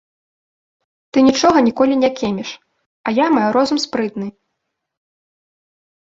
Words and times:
Ты 1.11 1.17
нічога 1.29 1.57
ніколі 1.67 1.97
не 2.05 2.09
кеміш, 2.21 2.49
а 3.07 3.15
я 3.19 3.27
маю 3.37 3.49
розум 3.59 3.77
спрытны. 3.85 4.33